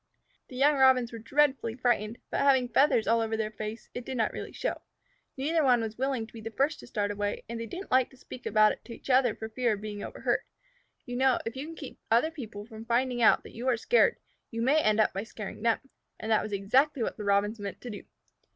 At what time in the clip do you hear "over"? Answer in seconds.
3.21-3.37